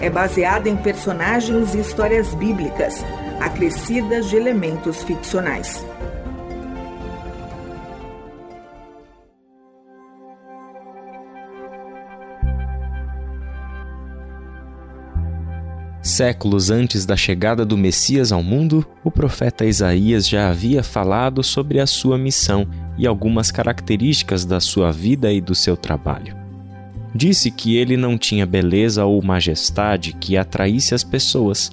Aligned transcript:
é 0.00 0.08
baseada 0.08 0.68
em 0.68 0.76
personagens 0.76 1.74
e 1.74 1.80
histórias 1.80 2.34
bíblicas, 2.34 3.04
acrescidas 3.40 4.28
de 4.28 4.36
elementos 4.36 5.02
ficcionais. 5.02 5.84
Séculos 16.02 16.70
antes 16.70 17.04
da 17.04 17.14
chegada 17.14 17.64
do 17.64 17.76
Messias 17.76 18.32
ao 18.32 18.42
mundo, 18.42 18.86
o 19.04 19.10
profeta 19.10 19.66
Isaías 19.66 20.26
já 20.26 20.48
havia 20.48 20.82
falado 20.82 21.42
sobre 21.42 21.78
a 21.78 21.86
sua 21.86 22.16
missão 22.16 22.66
e 22.96 23.06
algumas 23.06 23.50
características 23.50 24.44
da 24.46 24.60
sua 24.60 24.90
vida 24.90 25.30
e 25.30 25.40
do 25.40 25.54
seu 25.54 25.76
trabalho. 25.76 26.39
Disse 27.14 27.50
que 27.50 27.76
ele 27.76 27.96
não 27.96 28.16
tinha 28.16 28.46
beleza 28.46 29.04
ou 29.04 29.20
majestade 29.22 30.12
que 30.12 30.36
atraísse 30.36 30.94
as 30.94 31.02
pessoas, 31.02 31.70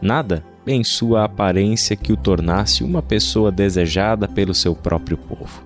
nada 0.00 0.42
em 0.66 0.84
sua 0.84 1.24
aparência 1.24 1.96
que 1.96 2.12
o 2.12 2.16
tornasse 2.16 2.84
uma 2.84 3.02
pessoa 3.02 3.50
desejada 3.50 4.26
pelo 4.26 4.54
seu 4.54 4.74
próprio 4.74 5.16
povo. 5.16 5.62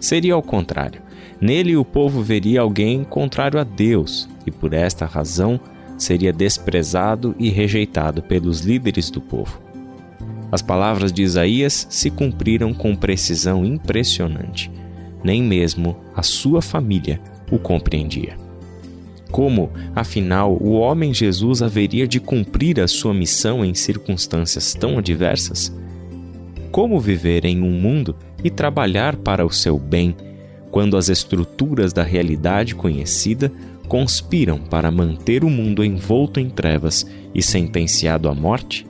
Seria 0.00 0.34
ao 0.34 0.42
contrário. 0.42 1.00
Nele 1.40 1.76
o 1.76 1.84
povo 1.84 2.22
veria 2.22 2.60
alguém 2.60 3.04
contrário 3.04 3.58
a 3.58 3.64
Deus, 3.64 4.28
e 4.46 4.50
por 4.50 4.72
esta 4.72 5.06
razão 5.06 5.60
seria 5.98 6.32
desprezado 6.32 7.34
e 7.38 7.48
rejeitado 7.48 8.22
pelos 8.22 8.60
líderes 8.60 9.10
do 9.10 9.20
povo. 9.20 9.60
As 10.50 10.60
palavras 10.60 11.12
de 11.12 11.22
Isaías 11.22 11.86
se 11.88 12.10
cumpriram 12.10 12.74
com 12.74 12.94
precisão 12.94 13.64
impressionante. 13.64 14.70
Nem 15.24 15.42
mesmo 15.42 15.96
a 16.14 16.22
sua 16.22 16.60
família 16.60 17.20
o 17.50 17.58
compreendia. 17.58 18.41
Como, 19.32 19.70
afinal, 19.96 20.58
o 20.60 20.72
homem 20.72 21.14
Jesus 21.14 21.62
haveria 21.62 22.06
de 22.06 22.20
cumprir 22.20 22.78
a 22.78 22.86
sua 22.86 23.14
missão 23.14 23.64
em 23.64 23.72
circunstâncias 23.72 24.74
tão 24.74 24.98
adversas? 24.98 25.74
Como 26.70 27.00
viver 27.00 27.46
em 27.46 27.62
um 27.62 27.70
mundo 27.70 28.14
e 28.44 28.50
trabalhar 28.50 29.16
para 29.16 29.44
o 29.44 29.50
seu 29.50 29.78
bem, 29.78 30.14
quando 30.70 30.98
as 30.98 31.08
estruturas 31.08 31.94
da 31.94 32.02
realidade 32.02 32.74
conhecida 32.74 33.50
conspiram 33.88 34.58
para 34.58 34.90
manter 34.90 35.44
o 35.44 35.50
mundo 35.50 35.84
envolto 35.84 36.38
em 36.38 36.50
trevas 36.50 37.06
e 37.34 37.42
sentenciado 37.42 38.28
à 38.28 38.34
morte? 38.34 38.86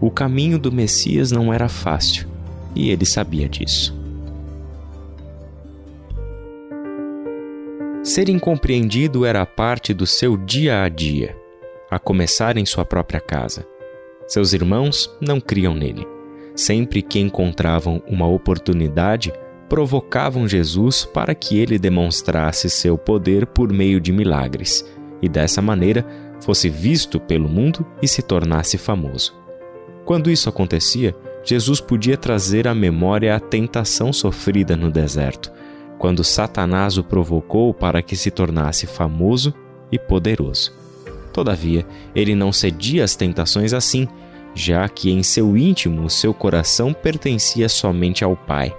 O 0.00 0.10
caminho 0.10 0.58
do 0.58 0.72
Messias 0.72 1.30
não 1.30 1.52
era 1.52 1.68
fácil 1.68 2.26
e 2.74 2.90
ele 2.90 3.04
sabia 3.06 3.48
disso. 3.48 3.95
Ser 8.06 8.28
incompreendido 8.28 9.26
era 9.26 9.44
parte 9.44 9.92
do 9.92 10.06
seu 10.06 10.36
dia 10.36 10.84
a 10.84 10.88
dia, 10.88 11.36
a 11.90 11.98
começar 11.98 12.56
em 12.56 12.64
sua 12.64 12.84
própria 12.84 13.18
casa. 13.18 13.66
Seus 14.28 14.52
irmãos 14.52 15.12
não 15.20 15.40
criam 15.40 15.74
nele. 15.74 16.06
Sempre 16.54 17.02
que 17.02 17.18
encontravam 17.18 18.00
uma 18.06 18.28
oportunidade, 18.28 19.32
provocavam 19.68 20.46
Jesus 20.46 21.04
para 21.04 21.34
que 21.34 21.58
ele 21.58 21.80
demonstrasse 21.80 22.70
seu 22.70 22.96
poder 22.96 23.44
por 23.44 23.72
meio 23.72 24.00
de 24.00 24.12
milagres 24.12 24.88
e 25.20 25.28
dessa 25.28 25.60
maneira 25.60 26.06
fosse 26.40 26.68
visto 26.68 27.18
pelo 27.18 27.48
mundo 27.48 27.84
e 28.00 28.06
se 28.06 28.22
tornasse 28.22 28.78
famoso. 28.78 29.34
Quando 30.04 30.30
isso 30.30 30.48
acontecia, 30.48 31.12
Jesus 31.42 31.80
podia 31.80 32.16
trazer 32.16 32.68
à 32.68 32.74
memória 32.74 33.34
a 33.34 33.40
tentação 33.40 34.12
sofrida 34.12 34.76
no 34.76 34.92
deserto, 34.92 35.50
quando 35.98 36.24
Satanás 36.24 36.98
o 36.98 37.04
provocou 37.04 37.72
para 37.72 38.02
que 38.02 38.16
se 38.16 38.30
tornasse 38.30 38.86
famoso 38.86 39.54
e 39.90 39.98
poderoso. 39.98 40.72
Todavia, 41.32 41.86
ele 42.14 42.34
não 42.34 42.52
cedia 42.52 43.04
às 43.04 43.14
tentações 43.14 43.72
assim, 43.72 44.08
já 44.54 44.88
que 44.88 45.10
em 45.10 45.22
seu 45.22 45.56
íntimo 45.56 46.08
seu 46.08 46.32
coração 46.32 46.92
pertencia 46.92 47.68
somente 47.68 48.24
ao 48.24 48.36
Pai 48.36 48.74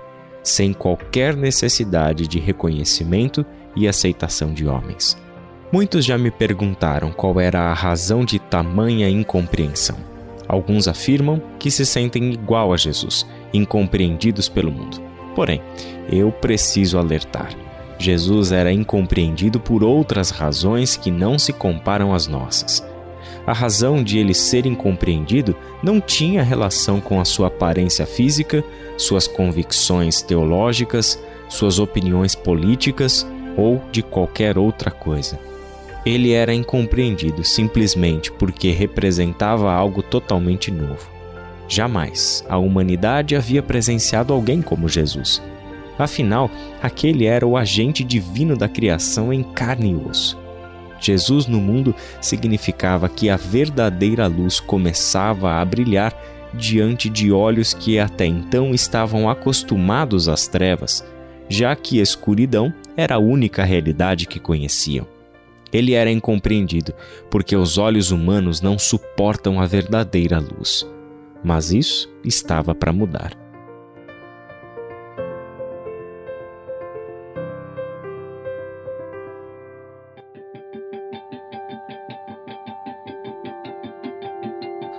sem 0.48 0.72
qualquer 0.72 1.36
necessidade 1.36 2.28
de 2.28 2.40
reconhecimento 2.40 3.46
e 3.76 3.88
aceitação 3.88 4.54
de 4.54 4.66
homens. 4.66 5.18
Muitos 5.72 6.06
já 6.06 6.18
me 6.18 6.32
perguntaram 6.32 7.12
qual 7.12 7.40
era 7.40 7.64
a 7.64 7.74
razão 7.74 8.24
de 8.24 8.40
tamanha 8.40 9.10
incompreensão. 9.10 9.98
Alguns 10.48 10.88
afirmam 10.88 11.42
que 11.60 11.70
se 11.70 11.86
sentem 11.86 12.32
igual 12.32 12.72
a 12.74 12.78
Jesus, 12.78 13.28
incompreendidos 13.54 14.48
pelo 14.48 14.72
mundo. 14.72 15.02
Porém, 15.38 15.62
eu 16.12 16.32
preciso 16.32 16.98
alertar. 16.98 17.52
Jesus 18.00 18.52
era 18.52 18.74
incompreendido 18.74 19.60
por 19.60 19.84
outras 19.84 20.32
razões 20.32 20.98
que 20.98 21.12
não 21.12 21.38
se 21.38 21.54
comparam 21.54 22.12
às 22.12 22.26
nossas. 22.26 22.84
A 23.46 23.54
razão 23.54 24.04
de 24.04 24.18
ele 24.18 24.34
ser 24.34 24.66
incompreendido 24.66 25.56
não 25.84 26.02
tinha 26.02 26.42
relação 26.42 27.00
com 27.00 27.22
a 27.22 27.26
sua 27.26 27.50
aparência 27.50 28.04
física, 28.08 28.64
suas 28.98 29.28
convicções 29.28 30.24
teológicas, 30.24 31.22
suas 31.48 31.78
opiniões 31.78 32.34
políticas 32.34 33.24
ou 33.56 33.80
de 33.92 34.02
qualquer 34.02 34.58
outra 34.58 34.90
coisa. 34.90 35.38
Ele 36.04 36.32
era 36.32 36.52
incompreendido 36.52 37.44
simplesmente 37.44 38.32
porque 38.32 38.72
representava 38.72 39.72
algo 39.72 40.02
totalmente 40.02 40.72
novo. 40.72 41.17
Jamais 41.68 42.46
a 42.48 42.58
humanidade 42.58 43.36
havia 43.36 43.62
presenciado 43.62 44.34
alguém 44.34 44.62
como 44.62 44.88
Jesus. 44.88 45.42
Afinal, 45.98 46.50
aquele 46.82 47.26
era 47.26 47.46
o 47.46 47.58
agente 47.58 48.04
divino 48.04 48.56
da 48.56 48.70
criação 48.70 49.34
em 49.34 49.44
carne 49.44 49.92
e 49.92 49.96
osso. 49.96 50.38
Jesus 51.00 51.46
no 51.46 51.60
mundo 51.60 51.94
significava 52.22 53.10
que 53.10 53.30
a 53.30 53.38
verdadeira 53.38 54.28
luz 54.28 54.60
começava 54.60 55.54
a 55.54 55.66
brilhar 55.66 56.14
diante 56.54 57.10
de 57.10 57.32
olhos 57.32 57.74
que 57.74 58.00
até 58.00 58.26
então 58.26 58.74
estavam 58.74 59.30
acostumados 59.30 60.28
às 60.28 60.48
trevas, 60.48 61.06
já 61.50 61.76
que 61.76 62.00
escuridão 62.00 62.74
era 62.96 63.16
a 63.16 63.20
única 63.20 63.64
realidade 63.64 64.26
que 64.26 64.40
conheciam. 64.40 65.06
Ele 65.72 65.94
era 65.94 66.10
incompreendido 66.10 66.94
porque 67.30 67.56
os 67.56 67.78
olhos 67.78 68.12
humanos 68.12 68.62
não 68.62 68.80
suportam 68.80 69.60
a 69.60 69.66
verdadeira 69.66 70.40
luz. 70.40 70.88
Mas 71.44 71.72
isso 71.72 72.10
estava 72.24 72.76
para 72.76 72.92
mudar. 72.92 73.48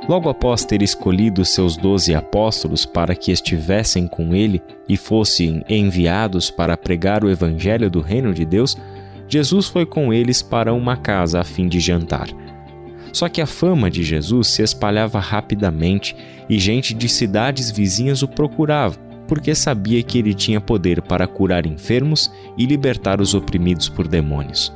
Logo 0.08 0.30
após 0.30 0.64
ter 0.64 0.80
escolhido 0.80 1.44
seus 1.44 1.76
doze 1.76 2.14
apóstolos 2.14 2.86
para 2.86 3.14
que 3.14 3.30
estivessem 3.30 4.08
com 4.08 4.34
ele 4.34 4.62
e 4.88 4.96
fossem 4.96 5.62
enviados 5.68 6.50
para 6.50 6.78
pregar 6.78 7.22
o 7.22 7.30
evangelho 7.30 7.90
do 7.90 8.00
reino 8.00 8.32
de 8.32 8.46
Deus, 8.46 8.74
Jesus 9.28 9.68
foi 9.68 9.84
com 9.84 10.10
eles 10.10 10.40
para 10.40 10.72
uma 10.72 10.96
casa 10.96 11.40
a 11.40 11.44
fim 11.44 11.68
de 11.68 11.78
jantar. 11.78 12.28
Só 13.12 13.28
que 13.28 13.40
a 13.40 13.46
fama 13.46 13.90
de 13.90 14.02
Jesus 14.02 14.48
se 14.48 14.62
espalhava 14.62 15.18
rapidamente 15.18 16.16
e 16.48 16.58
gente 16.58 16.94
de 16.94 17.08
cidades 17.08 17.70
vizinhas 17.70 18.22
o 18.22 18.28
procurava, 18.28 18.98
porque 19.26 19.54
sabia 19.54 20.02
que 20.02 20.18
ele 20.18 20.34
tinha 20.34 20.60
poder 20.60 21.02
para 21.02 21.26
curar 21.26 21.66
enfermos 21.66 22.32
e 22.56 22.64
libertar 22.66 23.20
os 23.20 23.34
oprimidos 23.34 23.88
por 23.88 24.08
demônios. 24.08 24.72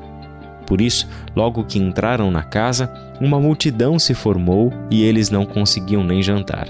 Por 0.66 0.80
isso, 0.80 1.08
logo 1.34 1.64
que 1.64 1.78
entraram 1.78 2.30
na 2.30 2.42
casa, 2.42 2.92
uma 3.20 3.40
multidão 3.40 3.98
se 3.98 4.14
formou 4.14 4.72
e 4.90 5.02
eles 5.02 5.30
não 5.30 5.44
conseguiam 5.44 6.04
nem 6.04 6.22
jantar. 6.22 6.68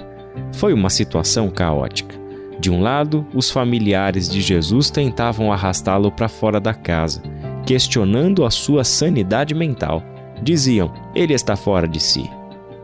Foi 0.53 0.73
uma 0.73 0.89
situação 0.89 1.49
caótica. 1.49 2.23
De 2.59 2.71
um 2.71 2.81
lado, 2.81 3.25
os 3.33 3.51
familiares 3.51 4.29
de 4.29 4.41
Jesus 4.41 4.89
tentavam 4.89 5.51
arrastá-lo 5.51 6.11
para 6.11 6.29
fora 6.29 6.59
da 6.59 6.73
casa, 6.73 7.21
questionando 7.65 8.45
a 8.45 8.51
sua 8.51 8.83
sanidade 8.83 9.53
mental. 9.53 10.03
Diziam: 10.43 10.91
ele 11.15 11.33
está 11.33 11.55
fora 11.55 11.87
de 11.87 11.99
si. 11.99 12.29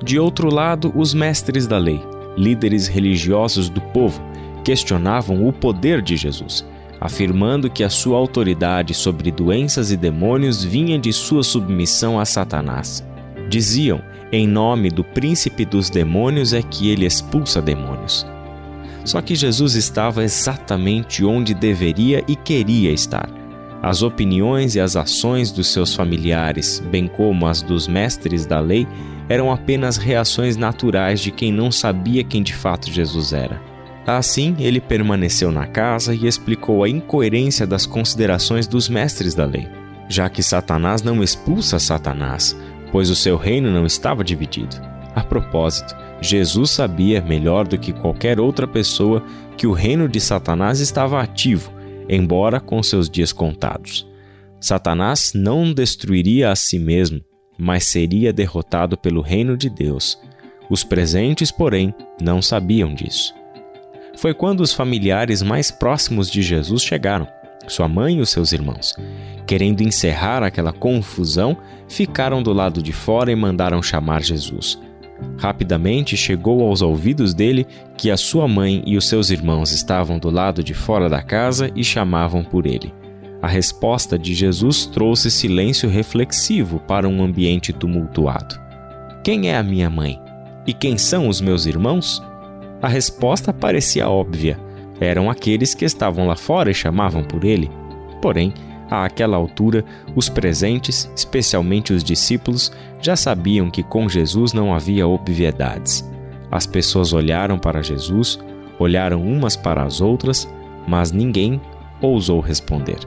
De 0.04 0.18
outro 0.18 0.54
lado, 0.54 0.92
os 0.96 1.14
mestres 1.14 1.68
da 1.68 1.78
lei, 1.78 2.02
líderes 2.38 2.88
religiosos 2.88 3.70
do 3.70 3.82
povo, 3.82 4.22
questionavam 4.64 5.48
o 5.48 5.52
poder 5.52 6.02
de 6.02 6.16
Jesus 6.16 6.66
afirmando 7.00 7.70
que 7.70 7.84
a 7.84 7.90
sua 7.90 8.18
autoridade 8.18 8.94
sobre 8.94 9.32
doenças 9.32 9.92
e 9.92 9.98
demônios 9.98 10.64
vinha 10.64 11.00
de 11.00 11.14
sua 11.14 11.44
submissão 11.44 12.20
a 12.20 12.26
Satanás. 12.26 13.04
Diziam: 13.50 14.02
em 14.32 14.48
nome 14.48 14.90
do 14.90 15.04
príncipe 15.04 15.66
dos 15.66 15.90
demônios 15.90 16.54
é 16.54 16.62
que 16.62 16.90
ele 16.90 17.06
expulsa 17.06 17.62
demônios. 17.62 18.26
Só 19.06 19.22
que 19.22 19.34
Jesus 19.34 19.76
estava 19.76 20.24
exatamente 20.24 21.24
onde 21.24 21.54
deveria 21.54 22.24
e 22.28 22.36
queria 22.36 22.92
estar. 22.92 23.30
As 23.82 24.02
opiniões 24.02 24.76
e 24.76 24.80
as 24.80 24.96
ações 24.96 25.52
dos 25.52 25.68
seus 25.68 25.96
familiares, 25.96 26.84
bem 26.92 27.08
como 27.08 27.48
as 27.48 27.62
dos 27.62 27.88
mestres 27.88 28.46
da 28.46 28.60
lei, 28.60 28.86
eram 29.30 29.52
apenas 29.52 29.96
reações 29.96 30.58
naturais 30.58 31.22
de 31.22 31.32
quem 31.32 31.52
não 31.52 31.72
sabia 31.72 32.24
quem 32.24 32.44
de 32.44 32.54
fato 32.54 32.92
Jesus 32.92 33.32
era. 33.32 33.62
Assim, 34.06 34.56
ele 34.60 34.82
permaneceu 34.82 35.52
na 35.52 35.68
casa 35.68 36.16
e 36.16 36.26
explicou 36.26 36.84
a 36.84 36.90
incoerência 36.90 37.68
das 37.68 37.86
considerações 37.86 38.66
dos 38.66 38.90
mestres 38.90 39.36
da 39.36 39.46
lei, 39.46 39.68
já 40.10 40.28
que 40.28 40.42
Satanás 40.42 41.04
não 41.04 41.24
expulsa 41.24 41.78
Satanás, 41.80 42.58
pois 42.92 43.10
o 43.10 43.16
seu 43.16 43.38
reino 43.38 43.72
não 43.72 43.86
estava 43.86 44.24
dividido. 44.24 44.76
A 45.16 45.24
propósito, 45.24 45.96
Jesus 46.22 46.72
sabia 46.72 47.22
melhor 47.22 47.68
do 47.68 47.78
que 47.78 47.94
qualquer 47.94 48.40
outra 48.40 48.68
pessoa 48.68 49.24
que 49.56 49.68
o 49.68 49.74
reino 49.74 50.10
de 50.10 50.20
Satanás 50.20 50.80
estava 50.80 51.22
ativo, 51.22 51.72
embora 52.10 52.60
com 52.60 52.82
seus 52.82 53.10
dias 53.10 53.32
contados. 53.32 54.08
Satanás 54.60 55.32
não 55.34 55.72
destruiria 55.72 56.52
a 56.52 56.56
si 56.56 56.80
mesmo, 56.80 57.22
mas 57.58 57.86
seria 57.86 58.34
derrotado 58.34 58.98
pelo 58.98 59.22
reino 59.22 59.56
de 59.56 59.70
Deus. 59.70 60.20
Os 60.70 60.84
presentes, 60.84 61.52
porém, 61.52 61.94
não 62.22 62.42
sabiam 62.42 62.94
disso. 62.94 63.34
Foi 64.18 64.34
quando 64.34 64.62
os 64.62 64.74
familiares 64.74 65.42
mais 65.42 65.72
próximos 65.72 66.30
de 66.30 66.42
Jesus 66.42 66.82
chegaram, 66.82 67.28
sua 67.68 67.88
mãe 67.88 68.18
e 68.18 68.22
os 68.22 68.30
seus 68.30 68.52
irmãos. 68.52 68.94
Querendo 69.46 69.82
encerrar 69.82 70.44
aquela 70.44 70.74
confusão, 70.74 71.58
ficaram 71.88 72.44
do 72.44 72.52
lado 72.52 72.84
de 72.84 72.92
fora 72.92 73.32
e 73.32 73.36
mandaram 73.36 73.82
chamar 73.82 74.22
Jesus. 74.22 74.80
Rapidamente 75.38 76.16
chegou 76.16 76.62
aos 76.68 76.82
ouvidos 76.82 77.34
dele 77.34 77.66
que 78.00 78.10
a 78.10 78.16
sua 78.16 78.48
mãe 78.48 78.82
e 78.86 78.96
os 78.96 79.10
seus 79.10 79.30
irmãos 79.30 79.74
estavam 79.74 80.18
do 80.18 80.30
lado 80.30 80.64
de 80.64 80.74
fora 80.74 81.10
da 81.10 81.22
casa 81.22 81.70
e 81.76 81.84
chamavam 81.84 82.46
por 82.46 82.66
ele. 82.66 82.94
A 83.42 83.48
resposta 83.48 84.18
de 84.18 84.34
Jesus 84.34 84.86
trouxe 84.86 85.30
silêncio 85.30 85.90
reflexivo 85.90 86.80
para 86.88 87.10
um 87.10 87.22
ambiente 87.22 87.74
tumultuado. 87.74 88.58
Quem 89.22 89.50
é 89.50 89.58
a 89.58 89.64
minha 89.64 89.90
mãe? 89.90 90.18
E 90.66 90.72
quem 90.72 90.98
são 90.98 91.28
os 91.28 91.42
meus 91.42 91.66
irmãos? 91.66 92.24
A 92.82 92.88
resposta 92.88 93.52
parecia 93.52 94.08
óbvia. 94.08 94.58
Eram 95.02 95.30
aqueles 95.30 95.74
que 95.74 95.84
estavam 95.84 96.26
lá 96.26 96.38
fora 96.38 96.72
e 96.72 96.74
chamavam 96.74 97.22
por 97.22 97.44
ele. 97.44 97.70
Porém, 98.22 98.54
àquela 98.90 99.36
altura, 99.36 99.84
os 100.16 100.30
presentes, 100.30 101.12
especialmente 101.14 101.92
os 101.92 102.02
discípulos, 102.02 102.72
já 103.02 103.18
sabiam 103.18 103.70
que 103.70 103.84
com 103.84 104.08
Jesus 104.08 104.54
não 104.54 104.74
havia 104.74 105.06
obviedades. 105.06 106.10
As 106.52 106.66
pessoas 106.66 107.14
olharam 107.14 107.58
para 107.60 107.84
Jesus, 107.84 108.40
olharam 108.80 109.22
umas 109.22 109.56
para 109.56 109.84
as 109.84 110.02
outras, 110.02 110.52
mas 110.88 111.12
ninguém 111.12 111.62
ousou 112.02 112.40
responder. 112.40 113.00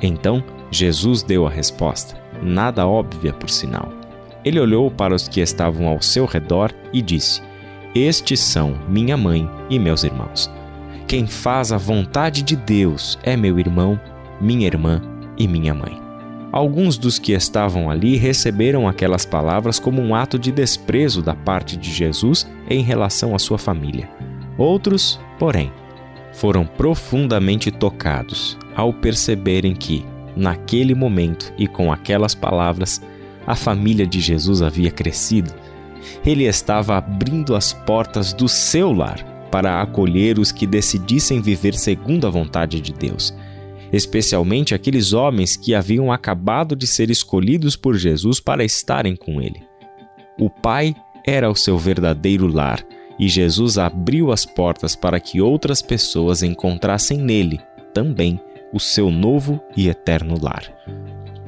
Então 0.00 0.42
Jesus 0.70 1.22
deu 1.22 1.46
a 1.46 1.50
resposta, 1.50 2.20
nada 2.42 2.86
óbvia 2.86 3.32
por 3.32 3.48
sinal. 3.48 3.92
Ele 4.44 4.58
olhou 4.58 4.90
para 4.90 5.14
os 5.14 5.28
que 5.28 5.40
estavam 5.40 5.86
ao 5.86 6.02
seu 6.02 6.26
redor 6.26 6.72
e 6.92 7.00
disse: 7.00 7.40
Estes 7.94 8.40
são 8.40 8.76
minha 8.88 9.16
mãe 9.16 9.48
e 9.70 9.78
meus 9.78 10.02
irmãos. 10.02 10.50
Quem 11.06 11.26
faz 11.26 11.72
a 11.72 11.78
vontade 11.78 12.42
de 12.42 12.56
Deus 12.56 13.18
é 13.22 13.36
meu 13.36 13.58
irmão, 13.58 14.00
minha 14.40 14.66
irmã 14.66 15.00
e 15.38 15.46
minha 15.46 15.74
mãe. 15.74 16.11
Alguns 16.52 16.98
dos 16.98 17.18
que 17.18 17.32
estavam 17.32 17.88
ali 17.88 18.18
receberam 18.18 18.86
aquelas 18.86 19.24
palavras 19.24 19.78
como 19.78 20.02
um 20.02 20.14
ato 20.14 20.38
de 20.38 20.52
desprezo 20.52 21.22
da 21.22 21.34
parte 21.34 21.78
de 21.78 21.90
Jesus 21.90 22.46
em 22.68 22.82
relação 22.82 23.34
à 23.34 23.38
sua 23.38 23.56
família. 23.56 24.06
Outros, 24.58 25.18
porém, 25.38 25.72
foram 26.34 26.66
profundamente 26.66 27.70
tocados 27.70 28.58
ao 28.76 28.92
perceberem 28.92 29.74
que, 29.74 30.04
naquele 30.36 30.94
momento 30.94 31.54
e 31.56 31.66
com 31.66 31.90
aquelas 31.90 32.34
palavras, 32.34 33.00
a 33.46 33.54
família 33.54 34.06
de 34.06 34.20
Jesus 34.20 34.60
havia 34.60 34.90
crescido. 34.90 35.54
Ele 36.24 36.44
estava 36.44 36.98
abrindo 36.98 37.56
as 37.56 37.72
portas 37.72 38.34
do 38.34 38.46
seu 38.46 38.92
lar 38.92 39.24
para 39.50 39.80
acolher 39.80 40.38
os 40.38 40.52
que 40.52 40.66
decidissem 40.66 41.40
viver 41.40 41.74
segundo 41.74 42.26
a 42.26 42.30
vontade 42.30 42.78
de 42.80 42.92
Deus, 42.92 43.34
especialmente 43.92 44.74
aqueles 44.74 45.12
homens 45.12 45.56
que 45.56 45.74
haviam 45.74 46.10
acabado 46.10 46.74
de 46.74 46.86
ser 46.86 47.10
escolhidos 47.10 47.76
por 47.76 47.96
Jesus 47.96 48.40
para 48.40 48.64
estarem 48.64 49.14
com 49.14 49.40
ele. 49.40 49.62
O 50.38 50.48
Pai 50.48 50.94
era 51.26 51.50
o 51.50 51.54
seu 51.54 51.76
verdadeiro 51.76 52.46
lar 52.46 52.84
e 53.18 53.28
Jesus 53.28 53.78
abriu 53.78 54.32
as 54.32 54.46
portas 54.46 54.96
para 54.96 55.20
que 55.20 55.40
outras 55.40 55.82
pessoas 55.82 56.42
encontrassem 56.42 57.18
nele 57.18 57.60
também 57.92 58.40
o 58.72 58.80
seu 58.80 59.10
novo 59.10 59.60
e 59.76 59.88
eterno 59.88 60.36
lar. 60.40 60.64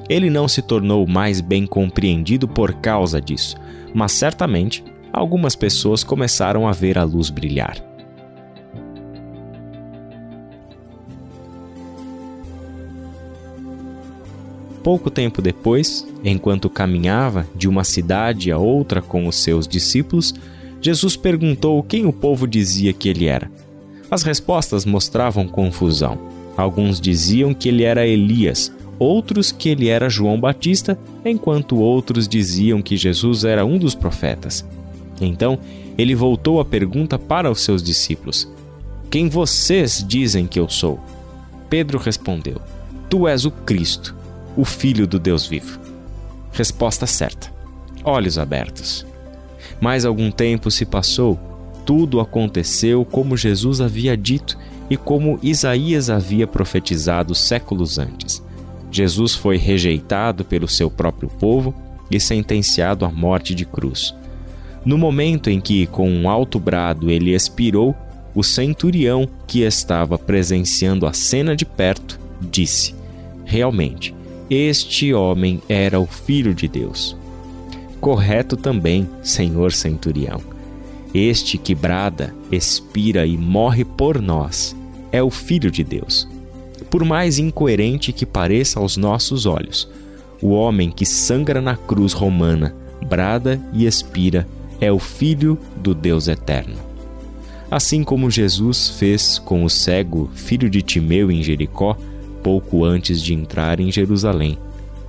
Ele 0.08 0.29
não 0.29 0.46
se 0.46 0.61
tornou 0.61 1.06
mais 1.06 1.41
bem 1.41 1.67
compreendido 1.67 2.46
por 2.46 2.75
causa 2.75 3.20
disso, 3.20 3.56
mas 3.94 4.12
certamente 4.12 4.85
algumas 5.11 5.56
pessoas 5.56 6.05
começaram 6.05 6.69
a 6.69 6.73
ver 6.73 6.99
a 6.99 7.05
luz 7.05 7.31
brilhar. 7.31 7.94
Pouco 14.84 15.10
tempo 15.10 15.40
depois, 15.40 16.06
enquanto 16.22 16.69
caminhava 16.69 17.46
de 17.56 17.66
uma 17.66 17.84
cidade 17.84 18.52
a 18.52 18.58
outra 18.58 19.00
com 19.00 19.26
os 19.26 19.36
seus 19.36 19.66
discípulos, 19.66 20.34
Jesus 20.78 21.16
perguntou 21.16 21.82
quem 21.82 22.04
o 22.04 22.12
povo 22.12 22.46
dizia 22.46 22.92
que 22.92 23.08
ele 23.08 23.25
era. 23.25 23.50
As 24.10 24.22
respostas 24.22 24.84
mostravam 24.84 25.48
confusão. 25.48 26.19
Alguns 26.54 27.00
diziam 27.00 27.54
que 27.54 27.70
ele 27.70 27.82
era 27.82 28.06
Elias, 28.06 28.70
outros 28.98 29.50
que 29.50 29.70
ele 29.70 29.88
era 29.88 30.10
João 30.10 30.38
Batista, 30.38 30.98
enquanto 31.25 31.78
outros 31.78 32.28
diziam 32.28 32.82
que 32.82 32.94
Jesus 32.94 33.42
era 33.42 33.64
um 33.64 33.78
dos 33.78 33.94
profetas. 33.94 34.66
Então, 35.19 35.58
ele 35.96 36.14
voltou 36.14 36.60
a 36.60 36.64
pergunta 36.64 37.19
para 37.19 37.50
os 37.50 37.62
seus 37.62 37.82
discípulos: 37.82 38.46
Quem 39.10 39.31
vocês 39.31 40.04
dizem 40.06 40.46
que 40.46 40.60
eu 40.60 40.69
sou? 40.69 41.00
Pedro 41.70 41.96
respondeu: 41.96 42.60
Tu 43.08 43.26
és 43.26 43.46
o 43.46 43.50
Cristo, 43.50 44.14
o 44.56 44.64
Filho 44.64 45.06
do 45.06 45.18
Deus 45.18 45.46
vivo. 45.46 45.78
Resposta 46.52 47.06
certa. 47.06 47.52
Olhos 48.04 48.38
abertos. 48.38 49.06
Mais 49.80 50.04
algum 50.04 50.30
tempo 50.30 50.70
se 50.70 50.84
passou, 50.84 51.38
tudo 51.84 52.20
aconteceu 52.20 53.05
como 53.05 53.36
Jesus 53.36 53.81
havia 53.81 54.17
dito 54.17 54.56
e 54.88 54.96
como 54.96 55.38
Isaías 55.43 56.10
havia 56.10 56.46
profetizado 56.46 57.34
séculos 57.34 57.98
antes. 57.98 58.43
Jesus 58.90 59.34
foi 59.34 59.56
rejeitado 59.56 60.44
pelo 60.44 60.69
seu 60.69 60.90
próprio 60.90 61.29
povo 61.29 61.74
e 62.10 62.20
sentenciado 62.20 63.05
à 63.05 63.10
morte 63.10 63.55
de 63.55 63.64
cruz. 63.64 64.14
No 64.84 64.96
momento 64.96 65.50
em 65.50 65.60
que, 65.60 65.86
com 65.86 66.08
um 66.08 66.29
alto 66.29 66.60
brado, 66.60 67.10
ele 67.10 67.34
expirou, 67.34 67.94
o 68.34 68.43
centurião 68.43 69.29
que 69.46 69.62
estava 69.62 70.19
presenciando 70.19 71.06
a 71.06 71.12
cena 71.12 71.56
de 71.56 71.64
perto 71.64 72.20
disse: 72.40 72.94
Realmente, 73.44 74.14
este 74.51 75.13
homem 75.15 75.63
era 75.69 75.98
o 75.98 76.06
Filho 76.06 76.55
de 76.55 76.69
Deus 76.69 77.17
correto 78.05 78.55
também, 78.55 79.08
senhor 79.22 79.72
centurião. 79.72 80.39
Este 81.15 81.56
que 81.56 81.74
brada, 81.74 82.34
expira 82.53 83.24
e 83.24 83.34
morre 83.34 83.82
por 83.82 84.20
nós 84.20 84.77
é 85.10 85.22
o 85.22 85.31
Filho 85.31 85.70
de 85.70 85.82
Deus. 85.82 86.29
Por 86.91 87.03
mais 87.03 87.39
incoerente 87.39 88.13
que 88.13 88.27
pareça 88.27 88.79
aos 88.79 88.98
nossos 88.98 89.46
olhos, 89.46 89.89
o 90.43 90.51
homem 90.51 90.91
que 90.91 91.06
sangra 91.06 91.63
na 91.63 91.79
cruz 91.79 92.13
romana, 92.13 92.77
brada 93.08 93.58
e 93.72 93.86
expira, 93.86 94.46
é 94.79 94.93
o 94.93 94.98
Filho 94.98 95.58
do 95.74 95.94
Deus 95.94 96.29
eterno. 96.29 96.77
Assim 97.70 98.05
como 98.05 98.31
Jesus 98.31 98.91
fez 98.98 99.39
com 99.39 99.65
o 99.65 99.70
cego 99.70 100.31
filho 100.34 100.69
de 100.69 100.82
Timeu 100.82 101.31
em 101.31 101.43
Jericó, 101.43 101.96
pouco 102.44 102.84
antes 102.84 103.22
de 103.22 103.32
entrar 103.32 103.81
em 103.81 103.91
Jerusalém. 103.91 104.58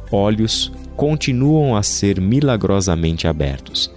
Olhos 0.09 0.71
continuam 0.95 1.75
a 1.75 1.83
ser 1.83 2.21
milagrosamente 2.21 3.27
abertos, 3.27 3.93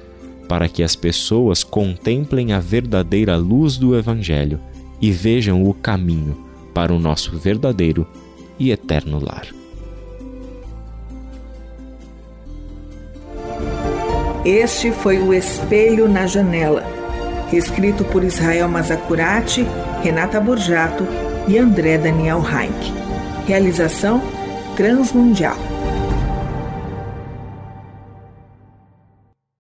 para 0.48 0.68
que 0.68 0.82
as 0.82 0.96
pessoas 0.96 1.62
contemplem 1.62 2.52
a 2.52 2.58
verdadeira 2.58 3.36
luz 3.36 3.76
do 3.76 3.96
Evangelho 3.96 4.58
e 5.00 5.12
vejam 5.12 5.62
o 5.62 5.72
caminho 5.72 6.36
para 6.74 6.92
o 6.92 6.98
nosso 6.98 7.38
verdadeiro 7.38 8.04
e 8.58 8.72
eterno 8.72 9.20
lar. 9.24 9.46
Este 14.44 14.90
foi 14.90 15.18
o 15.18 15.32
Espelho 15.32 16.08
na 16.08 16.26
Janela, 16.26 16.82
escrito 17.52 18.04
por 18.04 18.24
Israel 18.24 18.68
Mazacurati, 18.68 19.64
Renata 20.02 20.40
Borjato 20.40 21.06
e 21.46 21.58
André 21.58 21.98
Daniel 21.98 22.42
Heinck. 22.42 23.07
Realização 23.48 24.20
Transmundial. 24.76 25.67